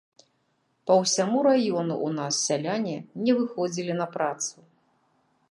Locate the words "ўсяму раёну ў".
1.01-2.09